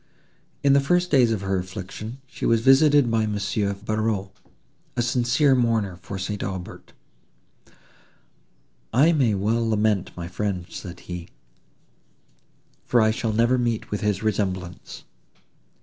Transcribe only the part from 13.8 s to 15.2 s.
with his resemblance.